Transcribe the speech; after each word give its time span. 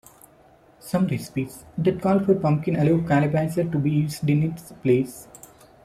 Some 0.79 1.05
recipes 1.05 1.63
that 1.77 2.01
call 2.01 2.21
for 2.21 2.33
pumpkin 2.33 2.75
allow 2.75 3.07
calabaza 3.07 3.65
to 3.71 3.77
be 3.77 3.91
used 3.91 4.27
in 4.27 4.41
its 4.41 4.71
place. 4.81 5.27